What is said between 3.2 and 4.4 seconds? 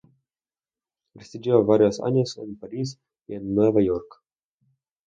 y en Nueva York.